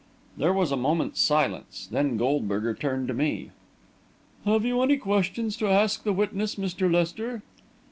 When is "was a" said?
0.51-0.75